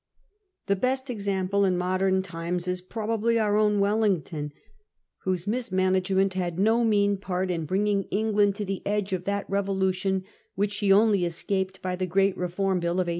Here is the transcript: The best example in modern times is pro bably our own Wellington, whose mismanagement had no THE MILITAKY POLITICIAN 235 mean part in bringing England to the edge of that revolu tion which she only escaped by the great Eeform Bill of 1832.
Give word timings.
The 0.65 0.75
best 0.75 1.11
example 1.11 1.63
in 1.63 1.77
modern 1.77 2.23
times 2.23 2.67
is 2.67 2.81
pro 2.81 3.05
bably 3.05 3.39
our 3.39 3.55
own 3.55 3.79
Wellington, 3.79 4.51
whose 5.25 5.45
mismanagement 5.45 6.33
had 6.33 6.57
no 6.57 6.79
THE 6.79 6.85
MILITAKY 6.85 7.21
POLITICIAN 7.21 7.67
235 7.67 7.67
mean 7.67 7.67
part 7.67 7.67
in 7.67 7.67
bringing 7.67 8.03
England 8.09 8.55
to 8.55 8.65
the 8.65 8.81
edge 8.83 9.13
of 9.13 9.25
that 9.25 9.47
revolu 9.47 9.93
tion 9.93 10.23
which 10.55 10.73
she 10.73 10.91
only 10.91 11.23
escaped 11.23 11.83
by 11.83 11.95
the 11.95 12.07
great 12.07 12.33
Eeform 12.35 12.79
Bill 12.79 12.93
of 12.93 13.05
1832. 13.05 13.09